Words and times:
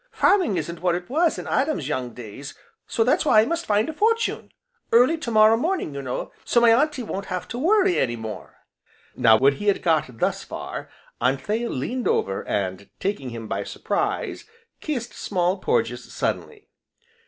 Farming 0.09 0.57
isn't 0.57 0.81
what 0.81 0.95
it 0.95 1.11
was 1.11 1.37
in 1.37 1.45
Adam's 1.45 1.87
young 1.87 2.15
days, 2.15 2.55
so 2.87 3.03
that's 3.03 3.23
why 3.23 3.39
I 3.41 3.45
must 3.45 3.67
find 3.67 3.87
a 3.87 3.93
fortune 3.93 4.51
early 4.91 5.15
tomorrow 5.15 5.55
morning, 5.55 5.93
you 5.93 6.01
know, 6.01 6.31
so 6.43 6.59
my 6.59 6.73
Auntie 6.73 7.03
won't 7.03 7.27
have 7.27 7.47
to 7.49 7.59
worry 7.59 7.99
any 7.99 8.15
more" 8.15 8.63
Now 9.15 9.37
when 9.37 9.57
he 9.57 9.67
had 9.67 9.83
got 9.83 10.17
thus 10.17 10.43
far, 10.43 10.89
Anthea 11.21 11.69
leaned 11.69 12.07
over, 12.07 12.41
and, 12.47 12.89
taking 12.99 13.29
him 13.29 13.47
by 13.47 13.63
surprise, 13.63 14.45
kissed 14.79 15.13
Small 15.13 15.59
Porges 15.59 16.11
suddenly. 16.11 16.67